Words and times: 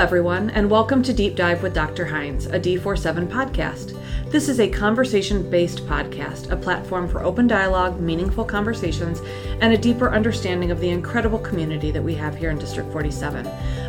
everyone, 0.00 0.48
and 0.50 0.70
welcome 0.70 1.02
to 1.02 1.12
Deep 1.12 1.36
Dive 1.36 1.62
with 1.62 1.74
Dr. 1.74 2.06
Hinz, 2.06 2.46
a 2.46 2.58
D47 2.58 3.28
podcast. 3.28 4.00
This 4.30 4.48
is 4.48 4.58
a 4.58 4.66
conversation 4.66 5.50
based 5.50 5.84
podcast, 5.86 6.50
a 6.50 6.56
platform 6.56 7.06
for 7.06 7.22
open 7.22 7.46
dialogue, 7.46 8.00
meaningful 8.00 8.46
conversations, 8.46 9.20
and 9.60 9.74
a 9.74 9.78
deeper 9.78 10.10
understanding 10.10 10.70
of 10.70 10.80
the 10.80 10.88
incredible 10.88 11.38
community 11.38 11.90
that 11.90 12.02
we 12.02 12.14
have 12.14 12.34
here 12.34 12.48
in 12.48 12.58
District 12.58 12.90
47, 12.90 13.44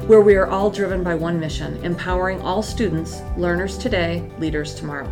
where 0.05 0.20
we 0.20 0.36
are 0.36 0.48
all 0.48 0.70
driven 0.70 1.02
by 1.02 1.16
one 1.16 1.39
mission 1.39 1.82
empowering 1.82 2.41
all 2.41 2.62
students, 2.62 3.21
learners 3.38 3.78
today, 3.78 4.30
leaders 4.38 4.75
tomorrow. 4.75 5.09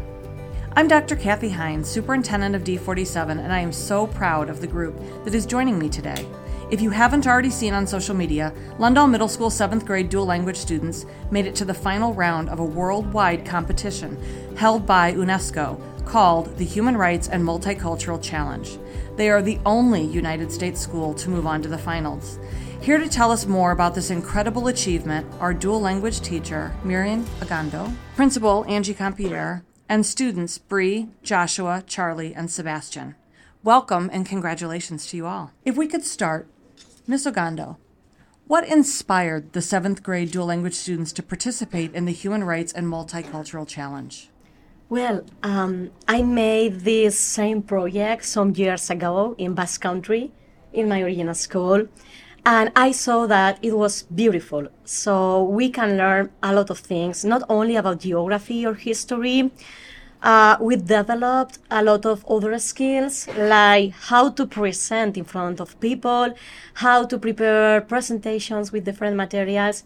I'm 0.74 0.90
Dr. 0.90 1.16
Kathy 1.16 1.48
Hinz, 1.48 1.88
Superintendent 1.88 2.56
of 2.56 2.66
D47, 2.66 3.40
and 3.40 3.54
I 3.54 3.60
am 3.60 3.72
so 3.72 4.06
proud 4.06 4.50
of 4.50 4.60
the 4.60 4.68
group 4.68 5.00
that 5.24 5.34
is 5.34 5.46
joining 5.46 5.80
me 5.80 5.88
today. 5.88 6.28
If 6.72 6.82
you 6.82 6.92
haven't 6.92 7.26
already 7.26 7.50
seen 7.50 7.74
on 7.74 7.88
social 7.88 8.14
media, 8.14 8.54
Lundahl 8.78 9.10
Middle 9.10 9.28
School 9.28 9.50
7th 9.50 9.88
grade 9.88 10.08
dual 10.08 10.28
language 10.28 10.56
students 10.58 11.08
made 11.32 11.48
it 11.48 11.56
to 11.56 11.66
the 11.66 11.74
final 11.74 12.14
round 12.14 12.48
of 12.48 12.60
a 12.60 12.64
worldwide 12.64 13.44
competition 13.44 14.22
held 14.56 14.86
by 14.86 15.14
UNESCO 15.14 15.82
called 16.06 16.56
the 16.58 16.66
Human 16.66 16.96
Rights 16.96 17.28
and 17.28 17.44
Multicultural 17.44 18.22
Challenge. 18.22 18.78
They 19.16 19.32
are 19.32 19.42
the 19.42 19.58
only 19.66 20.04
United 20.04 20.52
States 20.52 20.80
school 20.80 21.16
to 21.16 21.32
move 21.32 21.48
on 21.48 21.64
to 21.64 21.70
the 21.70 21.78
finals. 21.78 22.38
Here 22.82 23.00
to 23.00 23.10
tell 23.10 23.32
us 23.32 23.48
more 23.48 23.72
about 23.72 23.96
this 23.96 24.12
incredible 24.12 24.68
achievement 24.68 25.26
are 25.40 25.56
dual 25.56 25.82
language 25.82 26.22
teacher 26.22 26.76
Miren 26.84 27.26
Ogando, 27.40 27.96
principal 28.16 28.64
Angie 28.66 28.94
Compere, 28.94 29.64
and 29.90 30.06
students 30.06 30.60
Bri, 30.60 31.10
Joshua, 31.24 31.84
Charlie, 31.88 32.36
and 32.36 32.52
Sebastian. 32.52 33.16
Welcome 33.64 34.12
and 34.14 34.24
congratulations 34.24 35.08
to 35.08 35.18
you 35.18 35.26
all. 35.26 35.52
If 35.66 35.76
we 35.76 35.88
could 35.88 36.06
start 36.06 36.48
Ms. 37.10 37.26
Ogando, 37.26 37.78
what 38.46 38.68
inspired 38.68 39.54
the 39.54 39.64
seventh 39.64 40.04
grade 40.04 40.30
dual 40.30 40.46
language 40.46 40.76
students 40.76 41.12
to 41.14 41.24
participate 41.24 41.92
in 41.96 42.06
the 42.06 42.12
Human 42.12 42.44
Rights 42.44 42.72
and 42.72 42.86
Multicultural 42.86 43.68
Challenge? 43.68 44.30
Well, 44.90 45.26
um, 45.42 45.90
I 46.08 46.22
made 46.22 46.82
this 46.82 47.18
same 47.18 47.64
project 47.64 48.26
some 48.26 48.54
years 48.56 48.92
ago 48.92 49.34
in 49.40 49.56
Basque 49.56 49.82
Country 49.82 50.32
in 50.72 50.88
my 50.88 51.02
original 51.02 51.34
school, 51.34 51.88
and 52.46 52.72
I 52.76 52.92
saw 52.92 53.26
that 53.26 53.58
it 53.64 53.76
was 53.76 54.04
beautiful. 54.04 54.68
So 54.86 55.46
we 55.46 55.72
can 55.72 55.98
learn 55.98 56.30
a 56.44 56.54
lot 56.54 56.70
of 56.70 56.78
things, 56.78 57.26
not 57.26 57.42
only 57.50 57.76
about 57.76 58.02
geography 58.02 58.68
or 58.68 58.76
history, 58.76 59.52
uh, 60.22 60.58
we 60.60 60.76
developed 60.76 61.60
a 61.72 61.84
lot 61.84 62.06
of 62.06 62.26
other 62.26 62.58
skills 62.60 63.28
like 63.38 63.92
how 63.92 64.30
to 64.30 64.46
present 64.46 65.18
in 65.18 65.24
front 65.24 65.60
of 65.60 65.80
people, 65.80 66.34
how 66.76 67.06
to 67.06 67.18
prepare 67.18 67.82
presentations 67.82 68.72
with 68.72 68.84
different 68.84 69.16
materials. 69.16 69.84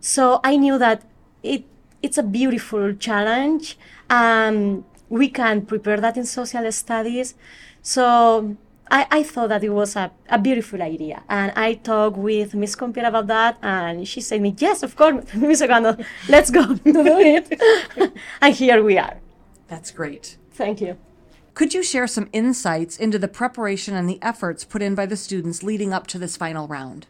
So 0.00 0.40
I 0.44 0.56
knew 0.56 0.78
that 0.78 1.02
it 1.42 1.64
it's 2.02 2.18
a 2.18 2.22
beautiful 2.22 2.94
challenge. 2.94 3.78
Um, 4.08 4.84
we 5.08 5.28
can 5.28 5.66
prepare 5.66 6.00
that 6.00 6.16
in 6.16 6.24
social 6.24 6.70
studies. 6.72 7.34
So 7.82 8.56
I, 8.90 9.06
I 9.10 9.22
thought 9.22 9.50
that 9.50 9.62
it 9.62 9.70
was 9.70 9.96
a, 9.96 10.10
a 10.28 10.38
beautiful 10.38 10.82
idea. 10.82 11.22
And 11.28 11.52
I 11.56 11.74
talked 11.74 12.16
with 12.16 12.54
Miss 12.54 12.74
Compere 12.74 13.04
about 13.04 13.26
that, 13.28 13.58
and 13.62 14.06
she 14.06 14.20
said 14.20 14.40
me, 14.40 14.54
yes, 14.58 14.82
of 14.82 14.96
course, 14.96 15.24
Miss 15.34 15.62
Ogando, 15.62 16.02
let's 16.28 16.50
go 16.50 16.74
do 16.74 17.18
it. 17.18 17.60
and 18.40 18.54
here 18.54 18.82
we 18.82 18.98
are. 18.98 19.16
That's 19.70 19.92
great. 19.92 20.36
Thank 20.50 20.80
you. 20.80 20.98
Could 21.54 21.74
you 21.74 21.82
share 21.82 22.08
some 22.08 22.28
insights 22.32 22.96
into 22.96 23.20
the 23.20 23.28
preparation 23.28 23.94
and 23.94 24.08
the 24.08 24.18
efforts 24.20 24.64
put 24.64 24.82
in 24.82 24.96
by 24.96 25.06
the 25.06 25.16
students 25.16 25.62
leading 25.62 25.92
up 25.92 26.08
to 26.08 26.18
this 26.18 26.36
final 26.36 26.66
round? 26.66 27.06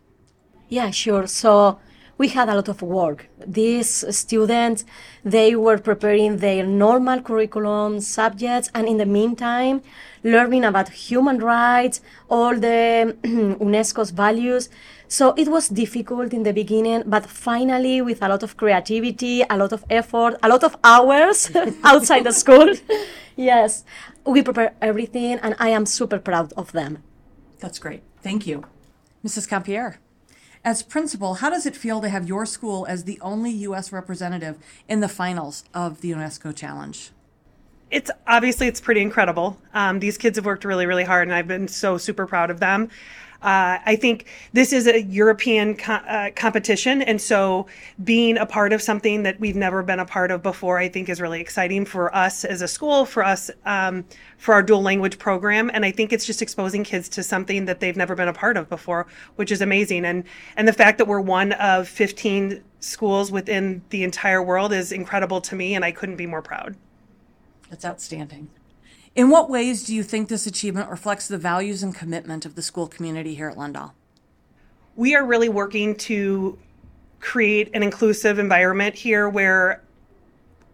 Yeah, 0.68 0.90
sure. 0.90 1.26
So 1.26 1.80
we 2.20 2.28
had 2.28 2.50
a 2.50 2.54
lot 2.54 2.68
of 2.68 2.82
work. 2.82 3.20
These 3.46 3.90
students, 4.14 4.84
they 5.24 5.56
were 5.56 5.78
preparing 5.78 6.36
their 6.36 6.66
normal 6.66 7.22
curriculum 7.22 8.00
subjects, 8.00 8.68
and 8.74 8.86
in 8.86 8.98
the 8.98 9.06
meantime, 9.06 9.80
learning 10.22 10.64
about 10.66 10.90
human 10.90 11.38
rights, 11.38 12.02
all 12.28 12.54
the 12.54 13.16
UNESCO's 13.66 14.10
values. 14.10 14.68
So 15.08 15.32
it 15.42 15.48
was 15.48 15.70
difficult 15.70 16.34
in 16.34 16.42
the 16.42 16.52
beginning, 16.52 17.04
but 17.06 17.24
finally, 17.24 18.02
with 18.02 18.22
a 18.22 18.28
lot 18.28 18.42
of 18.42 18.54
creativity, 18.58 19.42
a 19.48 19.56
lot 19.56 19.72
of 19.72 19.82
effort, 19.88 20.32
a 20.42 20.48
lot 20.50 20.62
of 20.62 20.76
hours 20.84 21.50
outside 21.90 22.24
the 22.24 22.32
school, 22.32 22.74
yes, 23.50 23.82
we 24.26 24.42
prepare 24.42 24.74
everything, 24.82 25.38
and 25.42 25.56
I 25.58 25.70
am 25.70 25.86
super 25.86 26.18
proud 26.18 26.52
of 26.54 26.72
them. 26.72 27.02
That's 27.60 27.78
great. 27.78 28.02
Thank 28.22 28.46
you. 28.46 28.64
Mrs. 29.24 29.48
Compere, 29.48 30.00
as 30.64 30.82
principal, 30.82 31.34
how 31.34 31.50
does 31.50 31.64
it 31.66 31.76
feel 31.76 32.00
to 32.00 32.08
have 32.08 32.28
your 32.28 32.44
school 32.44 32.86
as 32.86 33.04
the 33.04 33.18
only 33.20 33.50
U.S. 33.50 33.92
representative 33.92 34.58
in 34.88 35.00
the 35.00 35.08
finals 35.08 35.64
of 35.72 36.00
the 36.00 36.10
UNESCO 36.10 36.54
Challenge? 36.54 37.10
It's 37.90 38.10
obviously 38.26 38.66
it's 38.66 38.80
pretty 38.80 39.00
incredible. 39.00 39.58
Um, 39.74 39.98
these 39.98 40.16
kids 40.16 40.38
have 40.38 40.46
worked 40.46 40.64
really, 40.64 40.86
really 40.86 41.04
hard, 41.04 41.28
and 41.28 41.34
I've 41.34 41.48
been 41.48 41.68
so 41.68 41.98
super 41.98 42.26
proud 42.26 42.50
of 42.50 42.60
them. 42.60 42.88
Uh, 43.42 43.78
I 43.86 43.96
think 43.96 44.26
this 44.52 44.70
is 44.70 44.86
a 44.86 45.00
European 45.00 45.74
co- 45.74 45.94
uh, 45.94 46.30
competition, 46.36 47.00
and 47.00 47.18
so 47.18 47.66
being 48.04 48.36
a 48.36 48.44
part 48.44 48.74
of 48.74 48.82
something 48.82 49.22
that 49.22 49.40
we've 49.40 49.56
never 49.56 49.82
been 49.82 49.98
a 49.98 50.04
part 50.04 50.30
of 50.30 50.42
before, 50.42 50.78
I 50.78 50.90
think, 50.90 51.08
is 51.08 51.22
really 51.22 51.40
exciting 51.40 51.86
for 51.86 52.14
us 52.14 52.44
as 52.44 52.60
a 52.60 52.68
school, 52.68 53.06
for 53.06 53.24
us, 53.24 53.50
um, 53.64 54.04
for 54.36 54.52
our 54.52 54.62
dual 54.62 54.82
language 54.82 55.18
program, 55.18 55.70
and 55.72 55.86
I 55.86 55.90
think 55.90 56.12
it's 56.12 56.26
just 56.26 56.42
exposing 56.42 56.84
kids 56.84 57.08
to 57.10 57.22
something 57.22 57.64
that 57.64 57.80
they've 57.80 57.96
never 57.96 58.14
been 58.14 58.28
a 58.28 58.34
part 58.34 58.58
of 58.58 58.68
before, 58.68 59.06
which 59.36 59.50
is 59.50 59.62
amazing. 59.62 60.04
And 60.04 60.24
and 60.56 60.68
the 60.68 60.74
fact 60.74 60.98
that 60.98 61.06
we're 61.06 61.20
one 61.20 61.52
of 61.52 61.88
15 61.88 62.62
schools 62.80 63.32
within 63.32 63.80
the 63.88 64.04
entire 64.04 64.42
world 64.42 64.72
is 64.74 64.92
incredible 64.92 65.40
to 65.42 65.54
me, 65.56 65.74
and 65.74 65.82
I 65.82 65.92
couldn't 65.92 66.16
be 66.16 66.26
more 66.26 66.42
proud. 66.42 66.76
That's 67.68 67.84
outstanding. 67.84 68.48
In 69.14 69.28
what 69.28 69.50
ways 69.50 69.84
do 69.84 69.94
you 69.94 70.02
think 70.02 70.28
this 70.28 70.46
achievement 70.46 70.88
reflects 70.88 71.28
the 71.28 71.38
values 71.38 71.82
and 71.82 71.94
commitment 71.94 72.46
of 72.46 72.54
the 72.54 72.62
school 72.62 72.86
community 72.86 73.34
here 73.34 73.48
at 73.48 73.56
Lundahl? 73.56 73.92
We 74.96 75.14
are 75.14 75.24
really 75.24 75.48
working 75.48 75.96
to 75.96 76.58
create 77.20 77.70
an 77.74 77.82
inclusive 77.82 78.38
environment 78.38 78.94
here 78.94 79.28
where 79.28 79.82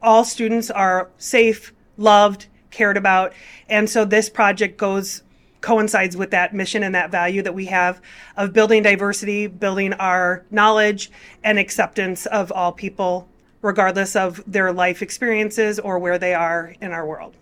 all 0.03 0.25
students 0.25 0.71
are 0.71 1.11
safe, 1.19 1.73
loved, 1.97 2.47
cared 2.71 2.97
about. 2.97 3.33
And 3.69 3.89
so 3.89 4.05
this 4.05 4.29
project 4.29 4.77
goes 4.77 5.23
coincides 5.63 6.17
with 6.17 6.31
that 6.31 6.55
mission 6.55 6.83
and 6.83 6.95
that 6.95 7.11
value 7.11 7.43
that 7.43 7.55
we 7.55 7.65
have 7.65 8.01
of 8.37 8.53
building 8.53 8.83
diversity, 8.83 9.47
building 9.47 9.93
our 9.95 10.45
knowledge 10.51 11.11
and 11.43 11.59
acceptance 11.59 12.27
of 12.27 12.53
all 12.53 12.71
people 12.71 13.27
regardless 13.67 14.15
of 14.15 14.43
their 14.47 14.73
life 14.73 15.03
experiences 15.03 15.81
or 15.81 15.99
where 15.99 16.19
they 16.19 16.33
are 16.33 16.75
in 16.81 16.93
our 16.93 17.05
world. 17.05 17.35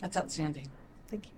That's 0.00 0.16
outstanding. 0.16 0.68
Thank 1.08 1.24
you. 1.24 1.32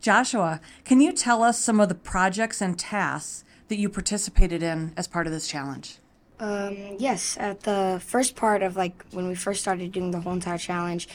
Joshua, 0.00 0.60
can 0.84 1.00
you 1.00 1.12
tell 1.12 1.42
us 1.42 1.60
some 1.60 1.78
of 1.78 1.90
the 1.90 1.94
projects 1.94 2.62
and 2.62 2.78
tasks 2.78 3.44
that 3.68 3.76
you 3.76 3.90
participated 3.90 4.62
in 4.62 4.92
as 4.96 5.06
part 5.06 5.26
of 5.26 5.32
this 5.32 5.46
challenge? 5.46 5.98
Um, 6.40 6.96
yes, 6.98 7.36
at 7.38 7.60
the 7.60 8.00
first 8.04 8.34
part 8.34 8.62
of 8.62 8.76
like 8.76 9.04
when 9.12 9.28
we 9.28 9.34
first 9.34 9.60
started 9.60 9.92
doing 9.92 10.10
the 10.10 10.20
whole 10.20 10.32
entire 10.32 10.58
challenge, 10.58 11.06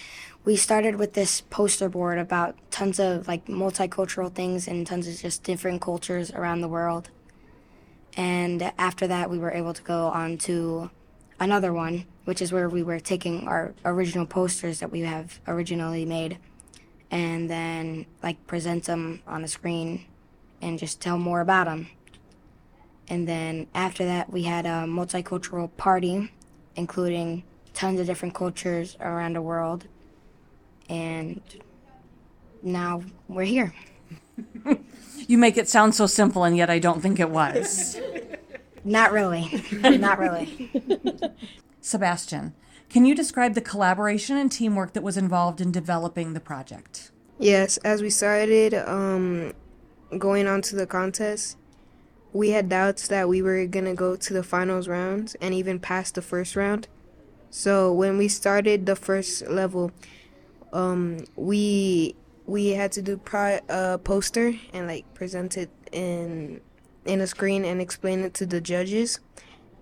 we 0.46 0.56
started 0.56 0.96
with 0.96 1.14
this 1.14 1.42
poster 1.42 1.90
board 1.90 2.20
about 2.20 2.56
tons 2.72 3.00
of 3.00 3.28
like 3.28 3.48
multicultural 3.48 4.32
things 4.32 4.68
and 4.68 4.86
tons 4.88 5.08
of 5.08 5.18
just 5.18 5.44
different 5.44 5.82
cultures 5.82 6.32
around 6.32 6.62
the 6.62 6.70
world. 6.70 7.10
And 8.16 8.72
after 8.78 9.08
that, 9.08 9.30
we 9.30 9.38
were 9.38 9.52
able 9.52 9.74
to 9.74 9.82
go 9.82 10.08
on 10.08 10.38
to 10.40 10.90
another 11.40 11.74
one, 11.74 12.06
which 12.26 12.42
is 12.42 12.52
where 12.52 12.70
we 12.70 12.84
were 12.84 13.00
taking 13.00 13.48
our 13.48 13.74
original 13.86 14.26
posters 14.26 14.80
that 14.80 14.92
we 14.92 15.02
have 15.02 15.40
originally 15.48 16.06
made 16.06 16.38
and 17.12 17.50
then 17.50 18.06
like 18.22 18.46
present 18.48 18.86
them 18.86 19.22
on 19.28 19.42
the 19.42 19.48
screen 19.48 20.06
and 20.62 20.80
just 20.80 21.00
tell 21.02 21.18
more 21.18 21.42
about 21.42 21.66
them. 21.66 21.88
And 23.08 23.28
then 23.28 23.68
after 23.74 24.04
that, 24.06 24.32
we 24.32 24.44
had 24.44 24.66
a 24.66 24.86
multicultural 24.86 25.70
party, 25.78 26.32
including 26.76 27.44
tons 27.74 28.00
of 28.00 28.06
different 28.06 28.34
cultures 28.34 28.98
around 29.00 29.34
the 29.34 29.42
world. 29.42 29.88
And 30.90 31.42
now 32.62 33.04
we're 33.28 33.44
here. 33.44 33.74
you 35.28 35.38
make 35.38 35.58
it 35.58 35.70
sound 35.70 35.96
so 35.96 36.06
simple, 36.06 36.44
and 36.44 36.58
yet 36.58 36.70
I 36.70 36.80
don't 36.80 37.02
think 37.02 37.20
it 37.20 37.30
was. 37.30 37.98
Not 38.88 39.12
really. 39.12 39.62
Not 39.82 40.18
really. 40.18 40.72
Sebastian, 41.82 42.54
can 42.90 43.06
you 43.06 43.14
describe 43.14 43.54
the 43.54 43.62
collaboration 43.62 44.38
and 44.38 44.50
teamwork 44.50 44.94
that 44.94 45.04
was 45.04 45.18
involved 45.18 45.60
in 45.60 45.74
developing 45.74 46.34
the 46.34 46.40
project? 46.40 47.12
Yes, 47.38 47.76
as 47.80 48.02
we 48.02 48.10
started 48.10 48.74
um, 48.74 49.52
going 50.18 50.48
on 50.48 50.62
to 50.64 50.78
the 50.78 50.88
contest, 50.88 51.58
we 52.32 52.52
had 52.52 52.70
doubts 52.70 53.10
that 53.10 53.28
we 53.28 53.42
were 53.42 53.66
going 53.66 53.86
to 53.86 53.94
go 53.94 54.16
to 54.16 54.34
the 54.34 54.42
finals 54.42 54.88
rounds 54.88 55.36
and 55.42 55.54
even 55.54 55.80
past 55.80 56.16
the 56.16 56.22
first 56.22 56.56
round. 56.56 56.88
So 57.50 57.92
when 57.92 58.18
we 58.18 58.30
started 58.30 58.86
the 58.86 58.96
first 58.96 59.48
level, 59.48 59.92
um, 60.72 61.26
we 61.36 62.16
we 62.46 62.70
had 62.70 62.94
to 62.94 63.02
do 63.02 63.20
a 63.34 63.62
uh, 63.70 63.98
poster 63.98 64.54
and 64.72 64.88
like 64.88 65.14
present 65.14 65.58
it 65.58 65.70
in 65.92 66.62
in 67.08 67.22
a 67.22 67.28
screen 67.28 67.66
and 67.66 67.82
explain 67.82 68.20
it 68.20 68.34
to 68.36 68.46
the 68.46 68.62
judges. 68.62 69.20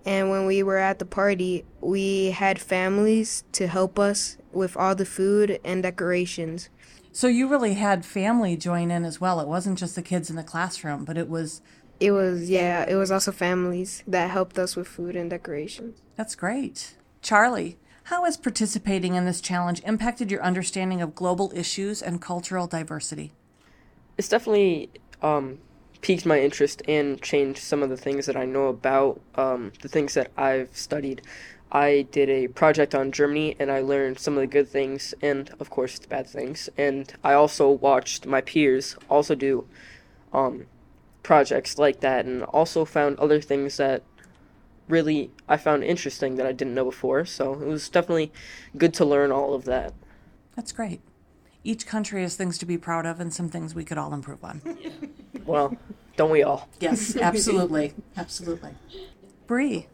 And 0.04 0.30
when 0.30 0.46
we 0.46 0.62
were 0.62 0.78
at 0.78 1.00
the 1.00 1.04
party, 1.04 1.64
we 1.80 2.30
had 2.30 2.60
families 2.60 3.42
to 3.52 3.66
help 3.66 3.98
us 3.98 4.38
with 4.52 4.76
all 4.76 4.94
the 4.94 5.04
food 5.04 5.58
and 5.64 5.82
decorations. 5.82 6.68
So 7.12 7.26
you 7.26 7.48
really 7.48 7.74
had 7.74 8.04
family 8.04 8.56
join 8.56 8.90
in 8.90 9.04
as 9.04 9.20
well. 9.20 9.40
It 9.40 9.48
wasn't 9.48 9.78
just 9.78 9.96
the 9.96 10.02
kids 10.02 10.30
in 10.30 10.36
the 10.36 10.44
classroom, 10.44 11.04
but 11.04 11.18
it 11.18 11.28
was. 11.28 11.60
It 11.98 12.10
was, 12.10 12.50
yeah, 12.50 12.84
it 12.86 12.94
was 12.94 13.10
also 13.10 13.32
families 13.32 14.04
that 14.06 14.30
helped 14.30 14.58
us 14.58 14.76
with 14.76 14.86
food 14.86 15.16
and 15.16 15.30
decorations. 15.30 16.02
That's 16.14 16.34
great. 16.34 16.94
Charlie, 17.22 17.78
how 18.04 18.24
has 18.24 18.36
participating 18.36 19.14
in 19.14 19.24
this 19.24 19.40
challenge 19.40 19.82
impacted 19.84 20.30
your 20.30 20.42
understanding 20.42 21.00
of 21.00 21.14
global 21.14 21.50
issues 21.54 22.02
and 22.02 22.20
cultural 22.20 22.66
diversity? 22.66 23.32
It's 24.18 24.28
definitely 24.28 24.90
um, 25.22 25.58
piqued 26.06 26.24
my 26.24 26.38
interest 26.38 26.82
and 26.86 27.20
changed 27.20 27.58
some 27.58 27.82
of 27.82 27.90
the 27.90 27.96
things 27.96 28.26
that 28.26 28.36
I 28.36 28.44
know 28.44 28.68
about 28.68 29.20
um, 29.34 29.72
the 29.82 29.88
things 29.88 30.14
that 30.14 30.30
I've 30.36 30.70
studied. 30.72 31.20
I 31.72 32.06
did 32.12 32.30
a 32.30 32.46
project 32.46 32.94
on 32.94 33.10
Germany 33.10 33.56
and 33.58 33.72
I 33.72 33.80
learned 33.80 34.20
some 34.20 34.34
of 34.34 34.40
the 34.40 34.46
good 34.46 34.68
things 34.68 35.14
and, 35.20 35.50
of 35.58 35.68
course, 35.68 35.98
the 35.98 36.06
bad 36.06 36.28
things. 36.28 36.68
And 36.78 37.12
I 37.24 37.32
also 37.32 37.68
watched 37.68 38.24
my 38.24 38.40
peers 38.40 38.96
also 39.10 39.34
do 39.34 39.66
um, 40.32 40.66
projects 41.24 41.76
like 41.76 41.98
that 42.02 42.24
and 42.24 42.44
also 42.44 42.84
found 42.84 43.18
other 43.18 43.40
things 43.40 43.76
that 43.78 44.04
really 44.86 45.32
I 45.48 45.56
found 45.56 45.82
interesting 45.82 46.36
that 46.36 46.46
I 46.46 46.52
didn't 46.52 46.76
know 46.76 46.84
before. 46.84 47.24
So 47.24 47.54
it 47.54 47.66
was 47.66 47.88
definitely 47.88 48.30
good 48.78 48.94
to 48.94 49.04
learn 49.04 49.32
all 49.32 49.54
of 49.54 49.64
that. 49.64 49.92
That's 50.54 50.70
great. 50.70 51.00
Each 51.64 51.84
country 51.84 52.22
has 52.22 52.36
things 52.36 52.58
to 52.58 52.64
be 52.64 52.78
proud 52.78 53.06
of 53.06 53.18
and 53.18 53.34
some 53.34 53.48
things 53.48 53.74
we 53.74 53.84
could 53.84 53.98
all 53.98 54.14
improve 54.14 54.44
on. 54.44 54.62
Well, 55.46 55.76
don't 56.16 56.30
we 56.30 56.42
all? 56.42 56.68
Yes, 56.80 57.16
absolutely. 57.20 57.94
absolutely. 58.16 58.74
Bri, 59.46 59.88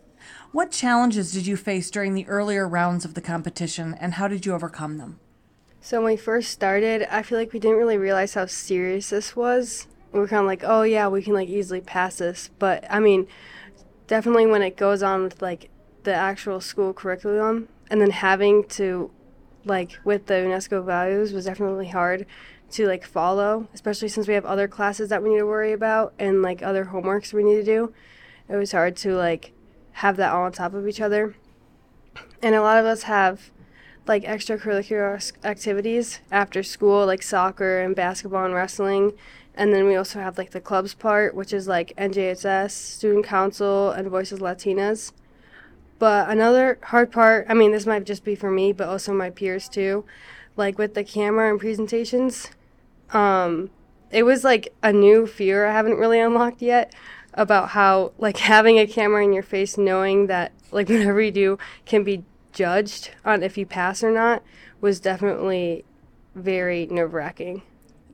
what 0.52 0.70
challenges 0.70 1.32
did 1.32 1.46
you 1.46 1.56
face 1.56 1.90
during 1.90 2.14
the 2.14 2.26
earlier 2.26 2.66
rounds 2.66 3.04
of 3.04 3.14
the 3.14 3.20
competition 3.20 3.94
and 4.00 4.14
how 4.14 4.28
did 4.28 4.46
you 4.46 4.54
overcome 4.54 4.98
them? 4.98 5.18
So 5.80 5.98
when 6.00 6.12
we 6.12 6.16
first 6.16 6.50
started, 6.50 7.02
I 7.10 7.22
feel 7.22 7.38
like 7.38 7.52
we 7.52 7.58
didn't 7.58 7.76
really 7.76 7.98
realize 7.98 8.34
how 8.34 8.46
serious 8.46 9.10
this 9.10 9.34
was. 9.34 9.88
We 10.12 10.20
were 10.20 10.28
kind 10.28 10.40
of 10.40 10.46
like, 10.46 10.62
oh 10.64 10.82
yeah, 10.82 11.08
we 11.08 11.22
can 11.22 11.34
like 11.34 11.48
easily 11.48 11.80
pass 11.80 12.16
this. 12.16 12.50
But 12.58 12.84
I 12.88 13.00
mean, 13.00 13.26
definitely 14.06 14.46
when 14.46 14.62
it 14.62 14.76
goes 14.76 15.02
on 15.02 15.24
with 15.24 15.42
like 15.42 15.70
the 16.04 16.14
actual 16.14 16.60
school 16.60 16.92
curriculum 16.92 17.68
and 17.90 18.00
then 18.00 18.10
having 18.10 18.64
to 18.64 19.10
like 19.64 19.98
with 20.04 20.26
the 20.26 20.34
UNESCO 20.34 20.84
values 20.84 21.32
was 21.32 21.46
definitely 21.46 21.88
hard 21.88 22.26
to 22.72 22.86
like 22.86 23.04
follow, 23.04 23.68
especially 23.74 24.08
since 24.08 24.26
we 24.26 24.34
have 24.34 24.44
other 24.44 24.68
classes 24.68 25.08
that 25.10 25.22
we 25.22 25.30
need 25.30 25.38
to 25.38 25.46
worry 25.46 25.72
about 25.72 26.12
and 26.18 26.42
like 26.42 26.62
other 26.62 26.86
homeworks 26.86 27.32
we 27.32 27.44
need 27.44 27.56
to 27.56 27.64
do. 27.64 27.92
It 28.48 28.56
was 28.56 28.72
hard 28.72 28.96
to 28.98 29.14
like 29.14 29.52
have 29.92 30.16
that 30.16 30.32
all 30.32 30.44
on 30.44 30.52
top 30.52 30.74
of 30.74 30.88
each 30.88 31.00
other. 31.00 31.34
And 32.42 32.54
a 32.54 32.62
lot 32.62 32.78
of 32.78 32.86
us 32.86 33.04
have 33.04 33.50
like 34.06 34.24
extracurricular 34.24 35.32
activities 35.44 36.20
after 36.30 36.62
school, 36.62 37.06
like 37.06 37.22
soccer 37.22 37.80
and 37.80 37.94
basketball 37.94 38.44
and 38.44 38.54
wrestling. 38.54 39.12
And 39.54 39.72
then 39.72 39.86
we 39.86 39.96
also 39.96 40.18
have 40.18 40.38
like 40.38 40.50
the 40.50 40.60
clubs 40.60 40.94
part, 40.94 41.34
which 41.34 41.52
is 41.52 41.68
like 41.68 41.94
NJSS, 41.96 42.70
Student 42.70 43.26
Council, 43.26 43.90
and 43.90 44.08
Voices 44.08 44.40
Latinas. 44.40 45.12
But 45.98 46.28
another 46.28 46.78
hard 46.84 47.12
part, 47.12 47.46
I 47.48 47.54
mean, 47.54 47.70
this 47.70 47.86
might 47.86 48.04
just 48.04 48.24
be 48.24 48.34
for 48.34 48.50
me, 48.50 48.72
but 48.72 48.88
also 48.88 49.12
my 49.12 49.30
peers 49.30 49.68
too, 49.68 50.04
like 50.56 50.78
with 50.78 50.94
the 50.94 51.04
camera 51.04 51.48
and 51.48 51.60
presentations, 51.60 52.50
um, 53.12 53.70
it 54.10 54.24
was 54.24 54.44
like 54.44 54.74
a 54.82 54.92
new 54.92 55.26
fear 55.26 55.66
I 55.66 55.72
haven't 55.72 55.96
really 55.96 56.20
unlocked 56.20 56.62
yet 56.62 56.94
about 57.34 57.70
how 57.70 58.12
like 58.18 58.36
having 58.54 58.78
a 58.78 58.86
camera 58.86 59.24
in 59.24 59.32
your 59.32 59.42
face 59.42 59.78
knowing 59.78 60.26
that 60.26 60.52
like 60.70 60.88
whatever 60.90 61.20
you 61.20 61.30
do 61.30 61.58
can 61.84 62.04
be 62.04 62.24
judged 62.52 63.10
on 63.24 63.42
if 63.42 63.56
you 63.56 63.64
pass 63.64 64.02
or 64.02 64.10
not 64.10 64.42
was 64.80 65.00
definitely 65.00 65.84
very 66.34 66.86
nerve-wracking. 66.86 67.62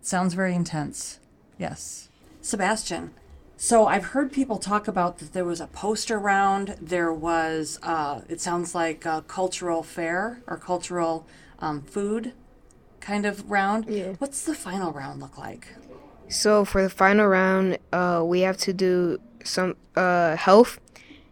Sounds 0.03 0.35
very 0.35 0.55
intense. 0.55 1.19
Yes. 1.59 2.09
Sebastian 2.41 3.13
so 3.61 3.87
i've 3.87 4.05
heard 4.07 4.33
people 4.33 4.57
talk 4.57 4.87
about 4.87 5.19
that 5.19 5.33
there 5.33 5.45
was 5.45 5.61
a 5.61 5.67
poster 5.67 6.17
round 6.17 6.77
there 6.81 7.13
was 7.13 7.77
uh, 7.83 8.21
it 8.29 8.41
sounds 8.41 8.73
like 8.73 9.05
a 9.05 9.25
cultural 9.27 9.83
fair 9.83 10.41
or 10.47 10.57
cultural 10.57 11.27
um, 11.59 11.83
food 11.83 12.33
kind 13.11 13.25
of 13.31 13.35
round 13.51 13.81
yeah. 13.89 14.13
what's 14.19 14.41
the 14.45 14.55
final 14.55 14.91
round 14.93 15.17
look 15.21 15.37
like 15.39 15.65
so 16.29 16.65
for 16.67 16.83
the 16.83 16.91
final 16.91 17.27
round, 17.27 17.79
uh, 17.93 18.23
we 18.25 18.41
have 18.41 18.59
to 18.59 18.73
do 18.73 19.19
some 19.45 19.77
uh, 19.97 20.37
health, 20.37 20.79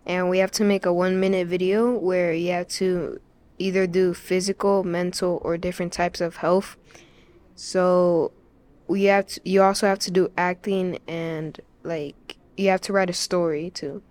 and 0.06 0.30
we 0.30 0.38
have 0.38 0.50
to 0.52 0.64
make 0.64 0.86
a 0.86 0.92
one 0.92 1.20
minute 1.20 1.46
video 1.46 1.92
where 1.92 2.32
you 2.32 2.52
have 2.52 2.68
to 2.68 3.20
either 3.58 3.86
do 3.86 4.14
physical, 4.14 4.84
mental, 4.84 5.40
or 5.44 5.58
different 5.58 5.92
types 5.92 6.20
of 6.20 6.36
health. 6.36 6.76
So 7.54 8.32
we 8.86 9.04
have 9.04 9.26
to, 9.26 9.40
you 9.44 9.62
also 9.62 9.86
have 9.86 9.98
to 10.00 10.10
do 10.10 10.30
acting 10.36 10.98
and 11.06 11.60
like 11.82 12.36
you 12.56 12.68
have 12.70 12.80
to 12.82 12.92
write 12.92 13.10
a 13.10 13.14
story 13.14 13.70
too 13.70 14.02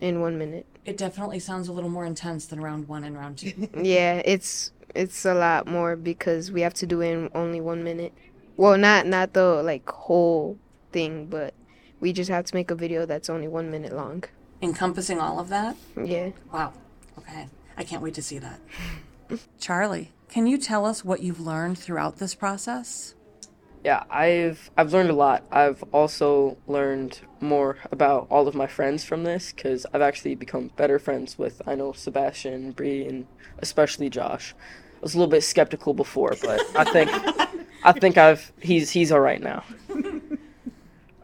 in 0.00 0.20
one 0.20 0.38
minute. 0.38 0.66
It 0.84 0.96
definitely 0.96 1.40
sounds 1.40 1.68
a 1.68 1.72
little 1.72 1.90
more 1.90 2.04
intense 2.04 2.46
than 2.46 2.60
round 2.60 2.88
one 2.88 3.04
and 3.04 3.16
round 3.16 3.38
two. 3.38 3.68
yeah, 3.80 4.22
it's 4.24 4.72
it's 4.96 5.24
a 5.24 5.34
lot 5.34 5.66
more 5.66 5.96
because 5.96 6.50
we 6.50 6.62
have 6.62 6.74
to 6.74 6.86
do 6.86 7.00
it 7.00 7.10
in 7.12 7.30
only 7.34 7.60
one 7.60 7.84
minute. 7.84 8.12
Well, 8.56 8.78
not 8.78 9.06
not 9.06 9.34
the 9.34 9.62
like 9.62 9.88
whole 9.88 10.58
thing, 10.92 11.26
but 11.26 11.54
we 12.00 12.12
just 12.12 12.30
have 12.30 12.44
to 12.46 12.54
make 12.54 12.70
a 12.70 12.74
video 12.74 13.06
that's 13.06 13.28
only 13.28 13.48
one 13.48 13.70
minute 13.70 13.94
long. 13.94 14.24
Encompassing 14.62 15.20
all 15.20 15.38
of 15.38 15.48
that? 15.50 15.76
Yeah. 16.02 16.30
Wow. 16.52 16.72
Okay. 17.18 17.48
I 17.76 17.84
can't 17.84 18.02
wait 18.02 18.14
to 18.14 18.22
see 18.22 18.38
that. 18.38 18.60
Charlie, 19.60 20.12
can 20.28 20.46
you 20.46 20.58
tell 20.58 20.86
us 20.86 21.04
what 21.04 21.22
you've 21.22 21.40
learned 21.40 21.78
throughout 21.78 22.16
this 22.16 22.34
process? 22.34 23.14
Yeah, 23.84 24.02
I've 24.10 24.70
I've 24.76 24.92
learned 24.92 25.10
a 25.10 25.14
lot. 25.14 25.44
I've 25.52 25.84
also 25.92 26.56
learned 26.66 27.20
more 27.40 27.78
about 27.92 28.26
all 28.30 28.48
of 28.48 28.54
my 28.54 28.66
friends 28.66 29.04
from 29.04 29.22
this 29.22 29.52
because 29.52 29.86
I've 29.92 30.02
actually 30.02 30.34
become 30.34 30.72
better 30.76 30.98
friends 30.98 31.38
with 31.38 31.62
I 31.66 31.76
know 31.76 31.92
Sebastian, 31.92 32.72
Bri, 32.72 33.06
and 33.06 33.26
especially 33.58 34.10
Josh. 34.10 34.54
I 34.96 34.98
was 35.02 35.14
a 35.14 35.18
little 35.18 35.30
bit 35.30 35.42
skeptical 35.42 35.94
before, 35.94 36.34
but 36.42 36.60
I 36.76 36.84
think 36.84 37.10
I 37.84 37.92
think 37.92 38.16
I've 38.18 38.52
he's 38.60 38.90
he's 38.90 39.12
all 39.12 39.20
right 39.20 39.40
now. 39.42 39.62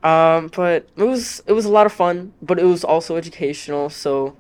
Um, 0.02 0.48
but 0.48 0.88
it 0.96 1.04
was 1.04 1.42
it 1.46 1.52
was 1.52 1.64
a 1.64 1.70
lot 1.70 1.86
of 1.86 1.92
fun, 1.92 2.32
but 2.42 2.58
it 2.58 2.64
was 2.64 2.82
also 2.84 3.16
educational. 3.16 3.88
So 3.88 4.36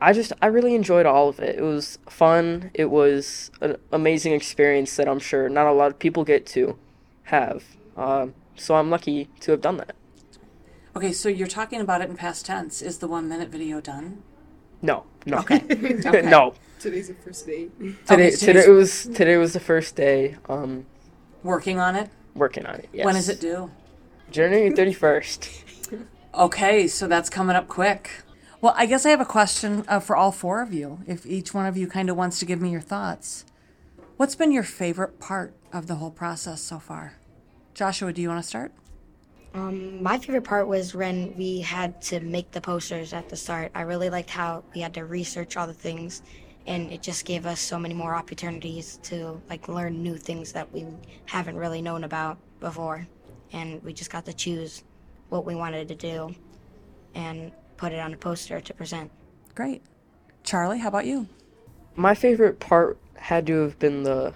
I 0.00 0.12
just 0.12 0.32
I 0.42 0.46
really 0.46 0.74
enjoyed 0.74 1.06
all 1.06 1.28
of 1.28 1.38
it. 1.38 1.56
It 1.58 1.62
was 1.62 1.98
fun. 2.08 2.70
It 2.74 2.90
was 2.90 3.50
an 3.60 3.76
amazing 3.92 4.32
experience 4.32 4.96
that 4.96 5.08
I'm 5.08 5.20
sure 5.20 5.48
not 5.48 5.66
a 5.66 5.72
lot 5.72 5.88
of 5.92 5.98
people 5.98 6.24
get 6.24 6.44
to 6.46 6.76
have. 7.24 7.64
Um, 7.96 8.34
so 8.56 8.74
I'm 8.74 8.90
lucky 8.90 9.28
to 9.40 9.52
have 9.52 9.60
done 9.60 9.76
that. 9.78 9.94
Okay, 10.96 11.12
so 11.12 11.28
you're 11.28 11.46
talking 11.46 11.80
about 11.80 12.00
it 12.00 12.08
in 12.10 12.16
past 12.16 12.46
tense. 12.46 12.82
Is 12.82 12.98
the 12.98 13.06
one 13.06 13.28
minute 13.28 13.50
video 13.50 13.80
done? 13.80 14.22
No, 14.82 15.04
no, 15.24 15.38
Okay. 15.38 15.62
okay. 16.06 16.22
no. 16.22 16.54
Today's 16.78 17.08
the 17.08 17.14
first 17.14 17.46
day. 17.46 17.68
Today, 17.78 17.94
Okay, 18.28 18.30
today 18.30 18.64
it 18.66 18.70
was 18.70 19.06
today 19.06 19.36
was 19.36 19.52
the 19.54 19.60
first 19.60 19.96
day. 19.96 20.36
Um, 20.48 20.86
Working 21.42 21.78
on 21.78 21.96
it. 21.96 22.10
working 22.34 22.66
on 22.66 22.74
it. 22.76 22.88
Yes. 22.92 23.04
When 23.06 23.16
is 23.16 23.28
it 23.28 23.40
due? 23.40 23.70
January 24.30 24.70
thirty 24.76 24.92
first. 24.92 25.48
Okay, 26.34 26.86
so 26.86 27.06
that's 27.08 27.30
coming 27.30 27.56
up 27.56 27.66
quick. 27.68 28.10
Well, 28.60 28.74
I 28.76 28.86
guess 28.86 29.06
I 29.06 29.10
have 29.10 29.20
a 29.20 29.24
question 29.26 29.84
uh, 29.88 30.00
for 30.00 30.16
all 30.16 30.32
four 30.32 30.60
of 30.60 30.72
you. 30.74 30.98
If 31.06 31.24
each 31.24 31.54
one 31.54 31.66
of 31.66 31.76
you 31.76 31.86
kind 31.86 32.10
of 32.10 32.16
wants 32.16 32.38
to 32.40 32.44
give 32.44 32.60
me 32.60 32.70
your 32.70 32.80
thoughts, 32.80 33.44
what's 34.16 34.34
been 34.34 34.52
your 34.52 34.62
favorite 34.62 35.18
part 35.18 35.54
of 35.72 35.86
the 35.86 35.94
whole 35.96 36.10
process 36.10 36.60
so 36.60 36.78
far? 36.78 37.14
Joshua, 37.74 38.12
do 38.12 38.20
you 38.20 38.28
want 38.28 38.42
to 38.42 38.48
start? 38.48 38.72
Um, 39.54 40.02
my 40.02 40.18
favorite 40.18 40.44
part 40.44 40.68
was 40.68 40.94
when 40.94 41.34
we 41.36 41.60
had 41.60 42.02
to 42.02 42.20
make 42.20 42.50
the 42.50 42.60
posters 42.60 43.12
at 43.14 43.28
the 43.30 43.36
start. 43.36 43.70
I 43.74 43.82
really 43.82 44.10
liked 44.10 44.28
how 44.30 44.64
we 44.74 44.80
had 44.82 44.92
to 44.94 45.04
research 45.06 45.56
all 45.56 45.66
the 45.66 45.72
things, 45.74 46.22
and 46.66 46.90
it 46.92 47.02
just 47.02 47.24
gave 47.24 47.46
us 47.46 47.60
so 47.60 47.78
many 47.78 47.94
more 47.94 48.14
opportunities 48.14 48.98
to 49.04 49.40
like 49.48 49.68
learn 49.68 50.02
new 50.02 50.16
things 50.16 50.52
that 50.52 50.72
we 50.72 50.86
haven't 51.26 51.56
really 51.56 51.82
known 51.82 52.04
about 52.04 52.38
before, 52.60 53.06
and 53.52 53.82
we 53.82 53.92
just 53.92 54.10
got 54.10 54.24
to 54.26 54.32
choose 54.32 54.84
what 55.28 55.44
we 55.44 55.54
wanted 55.54 55.88
to 55.88 55.94
do, 55.94 56.34
and 57.14 57.52
put 57.76 57.92
it 57.92 57.98
on 57.98 58.12
a 58.14 58.16
poster 58.16 58.60
to 58.60 58.74
present. 58.74 59.10
Great. 59.54 59.82
Charlie, 60.44 60.78
how 60.78 60.88
about 60.88 61.06
you? 61.06 61.28
My 61.94 62.14
favorite 62.14 62.60
part 62.60 62.98
had 63.16 63.46
to 63.46 63.62
have 63.62 63.78
been 63.78 64.02
the 64.02 64.34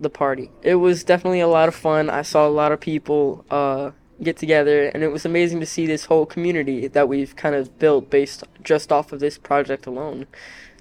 the 0.00 0.10
party. 0.10 0.50
It 0.62 0.76
was 0.76 1.02
definitely 1.04 1.40
a 1.40 1.48
lot 1.48 1.68
of 1.68 1.74
fun. 1.74 2.08
I 2.08 2.22
saw 2.22 2.46
a 2.46 2.50
lot 2.50 2.70
of 2.72 2.80
people 2.80 3.44
uh, 3.50 3.90
get 4.22 4.36
together, 4.36 4.86
and 4.88 5.02
it 5.02 5.08
was 5.08 5.24
amazing 5.24 5.60
to 5.60 5.66
see 5.66 5.86
this 5.86 6.04
whole 6.04 6.26
community 6.26 6.86
that 6.88 7.08
we've 7.08 7.34
kind 7.36 7.54
of 7.54 7.78
built 7.78 8.10
based 8.10 8.44
just 8.62 8.92
off 8.92 9.12
of 9.12 9.20
this 9.20 9.38
project 9.38 9.86
alone. 9.86 10.26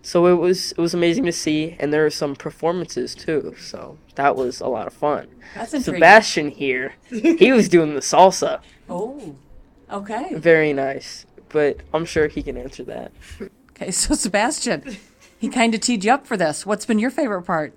So 0.01 0.27
it 0.27 0.35
was 0.35 0.71
it 0.71 0.77
was 0.77 0.93
amazing 0.93 1.25
to 1.25 1.31
see, 1.31 1.75
and 1.79 1.91
there 1.91 2.03
were 2.03 2.09
some 2.09 2.35
performances 2.35 3.13
too. 3.15 3.55
So 3.59 3.97
that 4.15 4.35
was 4.35 4.61
a 4.61 4.67
lot 4.67 4.87
of 4.87 4.93
fun. 4.93 5.27
That's 5.55 5.73
intriguing. 5.73 5.95
Sebastian 5.99 6.49
here, 6.51 6.93
he 7.09 7.51
was 7.51 7.67
doing 7.69 7.93
the 7.93 7.99
salsa. 8.01 8.61
Oh, 8.89 9.35
okay. 9.91 10.33
Very 10.35 10.71
nice. 10.73 11.25
but 11.49 11.77
I'm 11.93 12.05
sure 12.05 12.27
he 12.27 12.41
can 12.43 12.57
answer 12.57 12.83
that. 12.85 13.11
Okay, 13.71 13.91
so 13.91 14.15
Sebastian, 14.15 14.97
he 15.39 15.49
kind 15.49 15.73
of 15.75 15.81
teed 15.81 16.03
you 16.05 16.11
up 16.11 16.25
for 16.25 16.35
this. 16.37 16.65
What's 16.65 16.85
been 16.85 16.99
your 16.99 17.11
favorite 17.11 17.43
part? 17.43 17.73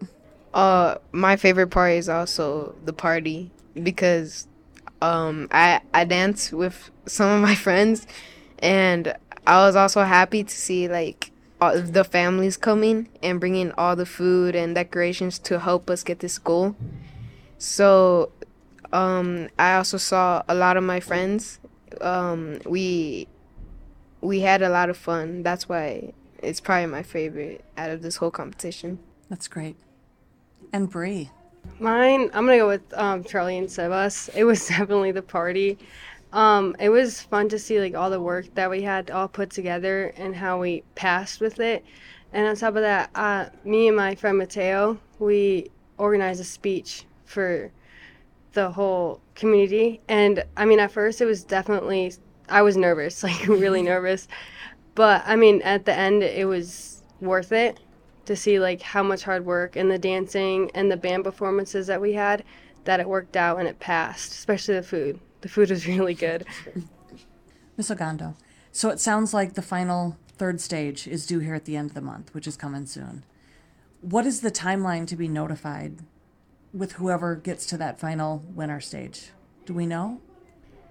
Uh, 0.54 0.96
my 1.12 1.36
favorite 1.36 1.68
part 1.68 1.92
is 1.92 2.08
also 2.08 2.74
the 2.84 2.92
party 2.92 3.50
because 3.80 4.46
um 5.02 5.48
I 5.50 5.80
I 5.94 6.04
dance 6.04 6.52
with 6.52 6.90
some 7.06 7.28
of 7.28 7.40
my 7.42 7.54
friends, 7.66 8.06
and 8.60 9.14
I 9.46 9.56
was 9.66 9.74
also 9.76 10.02
happy 10.04 10.44
to 10.44 10.54
see 10.54 10.86
like 10.88 11.30
all 11.60 11.80
the 11.80 12.04
families 12.04 12.56
coming 12.56 13.08
and 13.22 13.40
bringing 13.40 13.72
all 13.72 13.96
the 13.96 14.06
food 14.06 14.54
and 14.54 14.74
decorations 14.74 15.38
to 15.40 15.60
help 15.60 15.90
us 15.90 16.02
get 16.02 16.20
this 16.20 16.38
goal. 16.38 16.76
So, 17.58 18.32
um, 18.92 19.48
I 19.58 19.74
also 19.74 19.98
saw 19.98 20.42
a 20.48 20.54
lot 20.54 20.76
of 20.76 20.82
my 20.82 21.00
friends. 21.00 21.58
Um, 22.00 22.60
we 22.66 23.28
we 24.20 24.40
had 24.40 24.62
a 24.62 24.68
lot 24.68 24.90
of 24.90 24.96
fun. 24.96 25.42
That's 25.42 25.68
why 25.68 26.12
it's 26.42 26.60
probably 26.60 26.86
my 26.86 27.02
favorite 27.02 27.64
out 27.76 27.90
of 27.90 28.02
this 28.02 28.16
whole 28.16 28.30
competition. 28.30 28.98
That's 29.28 29.48
great. 29.48 29.76
And 30.72 30.90
Bri. 30.90 31.30
Mine, 31.78 32.30
I'm 32.32 32.46
gonna 32.46 32.58
go 32.58 32.68
with 32.68 32.92
um, 32.94 33.24
Charlie 33.24 33.58
and 33.58 33.68
Sebas. 33.68 34.30
It 34.34 34.44
was 34.44 34.66
definitely 34.68 35.12
the 35.12 35.22
party. 35.22 35.78
Um, 36.32 36.76
it 36.78 36.90
was 36.90 37.20
fun 37.20 37.48
to 37.48 37.58
see 37.58 37.80
like 37.80 37.94
all 37.94 38.10
the 38.10 38.20
work 38.20 38.54
that 38.54 38.70
we 38.70 38.82
had 38.82 39.10
all 39.10 39.28
put 39.28 39.50
together 39.50 40.12
and 40.16 40.36
how 40.36 40.60
we 40.60 40.84
passed 40.94 41.40
with 41.40 41.58
it. 41.58 41.84
And 42.32 42.46
on 42.46 42.54
top 42.54 42.76
of 42.76 42.82
that, 42.82 43.10
uh, 43.14 43.46
me 43.64 43.88
and 43.88 43.96
my 43.96 44.14
friend 44.14 44.38
Mateo, 44.38 44.98
we 45.18 45.70
organized 45.98 46.40
a 46.40 46.44
speech 46.44 47.04
for 47.24 47.72
the 48.52 48.70
whole 48.70 49.20
community. 49.34 50.00
And 50.08 50.44
I 50.56 50.64
mean, 50.64 50.78
at 50.78 50.92
first 50.92 51.20
it 51.20 51.26
was 51.26 51.42
definitely 51.42 52.12
I 52.48 52.62
was 52.62 52.76
nervous, 52.76 53.22
like 53.24 53.46
really 53.48 53.82
nervous. 53.94 54.28
But 54.94 55.22
I 55.26 55.36
mean, 55.36 55.62
at 55.62 55.84
the 55.84 55.94
end, 55.94 56.22
it 56.22 56.46
was 56.46 57.02
worth 57.20 57.52
it 57.52 57.80
to 58.26 58.36
see 58.36 58.60
like 58.60 58.80
how 58.80 59.02
much 59.02 59.24
hard 59.24 59.44
work 59.44 59.76
and 59.76 59.90
the 59.90 59.98
dancing 59.98 60.70
and 60.74 60.90
the 60.90 60.96
band 60.96 61.24
performances 61.24 61.86
that 61.88 62.00
we 62.00 62.12
had 62.12 62.44
that 62.84 63.00
it 63.00 63.08
worked 63.08 63.36
out 63.36 63.58
and 63.58 63.68
it 63.68 63.80
passed, 63.80 64.32
especially 64.32 64.74
the 64.74 64.82
food. 64.82 65.18
The 65.40 65.48
food 65.48 65.70
is 65.70 65.86
really 65.86 66.14
good. 66.14 66.46
Miss 67.76 67.90
Ogando. 67.90 68.34
So 68.72 68.90
it 68.90 69.00
sounds 69.00 69.32
like 69.32 69.54
the 69.54 69.62
final 69.62 70.16
third 70.36 70.60
stage 70.60 71.06
is 71.06 71.26
due 71.26 71.38
here 71.38 71.54
at 71.54 71.64
the 71.64 71.76
end 71.76 71.90
of 71.90 71.94
the 71.94 72.00
month, 72.00 72.34
which 72.34 72.46
is 72.46 72.56
coming 72.56 72.86
soon. 72.86 73.24
What 74.00 74.26
is 74.26 74.40
the 74.40 74.50
timeline 74.50 75.06
to 75.08 75.16
be 75.16 75.28
notified 75.28 75.98
with 76.72 76.92
whoever 76.92 77.36
gets 77.36 77.66
to 77.66 77.76
that 77.78 77.98
final 77.98 78.42
winner 78.54 78.80
stage? 78.80 79.30
Do 79.66 79.74
we 79.74 79.86
know? 79.86 80.20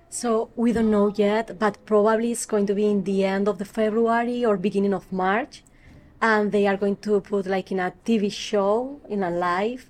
So 0.09 0.49
we 0.55 0.71
don't 0.73 0.89
know 0.89 1.13
yet, 1.15 1.59
but 1.59 1.85
probably 1.85 2.31
it's 2.31 2.45
going 2.45 2.65
to 2.65 2.73
be 2.73 2.85
in 2.87 3.03
the 3.03 3.23
end 3.23 3.47
of 3.47 3.59
the 3.59 3.65
February 3.65 4.43
or 4.43 4.57
beginning 4.57 4.93
of 4.93 5.11
March, 5.11 5.63
and 6.21 6.51
they 6.51 6.65
are 6.65 6.77
going 6.77 6.97
to 6.97 7.21
put 7.21 7.45
like 7.45 7.71
in 7.71 7.79
a 7.79 7.93
TV 8.05 8.31
show 8.31 8.99
in 9.07 9.23
a 9.23 9.29
live. 9.29 9.89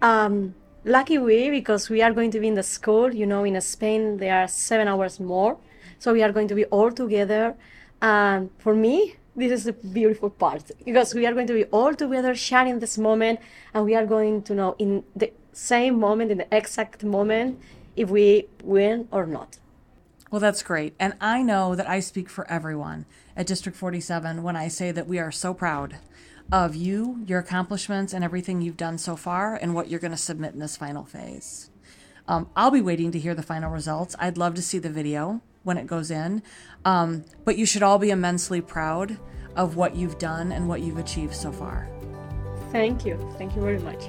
Um, 0.00 0.54
lucky 0.84 1.18
we 1.18 1.50
because 1.50 1.88
we 1.90 2.02
are 2.02 2.12
going 2.12 2.30
to 2.30 2.40
be 2.40 2.48
in 2.48 2.54
the 2.54 2.62
school. 2.62 3.14
You 3.14 3.26
know, 3.26 3.44
in 3.44 3.60
Spain 3.60 4.18
there 4.18 4.34
are 4.34 4.48
seven 4.48 4.88
hours 4.88 5.20
more, 5.20 5.56
so 5.98 6.12
we 6.12 6.22
are 6.22 6.32
going 6.32 6.48
to 6.48 6.54
be 6.54 6.64
all 6.66 6.90
together. 6.90 7.54
And 8.00 8.50
for 8.58 8.74
me, 8.74 9.16
this 9.36 9.52
is 9.52 9.64
the 9.64 9.72
beautiful 9.72 10.30
part 10.30 10.70
because 10.84 11.14
we 11.14 11.26
are 11.26 11.32
going 11.32 11.46
to 11.46 11.54
be 11.54 11.64
all 11.66 11.94
together 11.94 12.34
sharing 12.34 12.78
this 12.78 12.98
moment, 12.98 13.40
and 13.74 13.84
we 13.84 13.94
are 13.94 14.06
going 14.06 14.42
to 14.42 14.54
know 14.54 14.76
in 14.78 15.04
the 15.14 15.32
same 15.52 15.98
moment, 15.98 16.30
in 16.30 16.38
the 16.38 16.56
exact 16.56 17.04
moment, 17.04 17.60
if 17.96 18.10
we 18.10 18.46
win 18.62 19.08
or 19.10 19.26
not. 19.26 19.58
Well, 20.30 20.40
that's 20.40 20.62
great. 20.62 20.94
And 20.98 21.14
I 21.20 21.42
know 21.42 21.74
that 21.74 21.88
I 21.88 22.00
speak 22.00 22.28
for 22.28 22.50
everyone 22.50 23.06
at 23.36 23.46
District 23.46 23.76
47 23.76 24.42
when 24.42 24.56
I 24.56 24.68
say 24.68 24.90
that 24.92 25.08
we 25.08 25.18
are 25.18 25.32
so 25.32 25.54
proud 25.54 25.96
of 26.52 26.74
you, 26.74 27.22
your 27.26 27.38
accomplishments, 27.38 28.12
and 28.12 28.22
everything 28.22 28.60
you've 28.60 28.76
done 28.76 28.98
so 28.98 29.16
far 29.16 29.54
and 29.54 29.74
what 29.74 29.88
you're 29.88 30.00
going 30.00 30.10
to 30.10 30.16
submit 30.16 30.52
in 30.52 30.60
this 30.60 30.76
final 30.76 31.04
phase. 31.04 31.70
Um, 32.26 32.50
I'll 32.54 32.70
be 32.70 32.82
waiting 32.82 33.10
to 33.12 33.18
hear 33.18 33.34
the 33.34 33.42
final 33.42 33.70
results. 33.70 34.14
I'd 34.18 34.36
love 34.36 34.54
to 34.54 34.62
see 34.62 34.78
the 34.78 34.90
video 34.90 35.40
when 35.62 35.78
it 35.78 35.86
goes 35.86 36.10
in. 36.10 36.42
Um, 36.84 37.24
but 37.44 37.56
you 37.56 37.64
should 37.64 37.82
all 37.82 37.98
be 37.98 38.10
immensely 38.10 38.60
proud 38.60 39.18
of 39.56 39.76
what 39.76 39.96
you've 39.96 40.18
done 40.18 40.52
and 40.52 40.68
what 40.68 40.82
you've 40.82 40.98
achieved 40.98 41.34
so 41.34 41.50
far. 41.50 41.88
Thank 42.70 43.06
you. 43.06 43.18
Thank 43.38 43.56
you 43.56 43.62
very 43.62 43.78
much. 43.78 44.04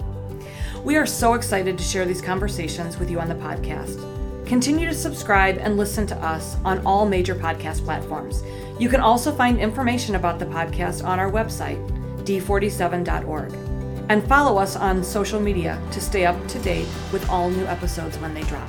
We 0.84 0.98
are 0.98 1.06
so 1.06 1.34
excited 1.34 1.78
to 1.78 1.84
share 1.84 2.06
these 2.06 2.22
conversations 2.22 2.98
with 2.98 3.10
you 3.10 3.20
on 3.20 3.30
the 3.30 3.36
podcast. 3.36 4.19
Continue 4.50 4.88
to 4.88 4.96
subscribe 4.96 5.60
and 5.60 5.78
listen 5.78 6.08
to 6.08 6.16
us 6.26 6.58
on 6.66 6.84
all 6.84 7.08
major 7.08 7.36
podcast 7.36 7.86
platforms. 7.86 8.42
You 8.80 8.90
can 8.90 9.00
also 9.00 9.32
find 9.32 9.60
information 9.60 10.16
about 10.16 10.40
the 10.40 10.48
podcast 10.48 11.06
on 11.06 11.20
our 11.20 11.32
website, 11.32 11.78
d47.org. 12.26 13.54
And 14.10 14.28
follow 14.28 14.58
us 14.58 14.76
on 14.76 15.04
social 15.04 15.40
media 15.40 15.80
to 15.92 16.02
stay 16.02 16.26
up 16.26 16.48
to 16.48 16.58
date 16.60 16.88
with 17.14 17.30
all 17.30 17.52
new 17.52 17.66
episodes 17.66 18.18
when 18.18 18.34
they 18.34 18.42
drop. 18.42 18.68